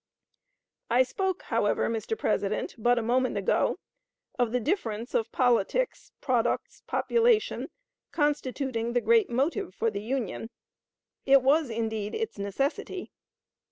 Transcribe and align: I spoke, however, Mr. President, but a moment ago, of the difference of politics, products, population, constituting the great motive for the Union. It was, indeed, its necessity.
I 0.89 1.03
spoke, 1.03 1.43
however, 1.43 1.87
Mr. 1.87 2.17
President, 2.17 2.73
but 2.79 2.97
a 2.97 3.03
moment 3.03 3.37
ago, 3.37 3.77
of 4.39 4.51
the 4.51 4.59
difference 4.59 5.13
of 5.13 5.31
politics, 5.31 6.11
products, 6.21 6.81
population, 6.87 7.69
constituting 8.11 8.93
the 8.93 9.01
great 9.01 9.29
motive 9.29 9.75
for 9.75 9.91
the 9.91 10.01
Union. 10.01 10.49
It 11.27 11.43
was, 11.43 11.69
indeed, 11.69 12.15
its 12.15 12.39
necessity. 12.39 13.11